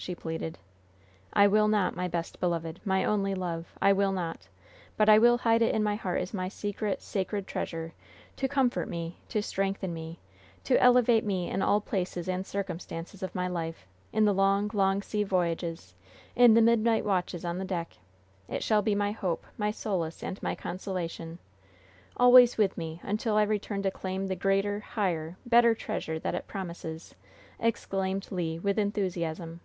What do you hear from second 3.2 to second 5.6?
love! I will not; but I will hide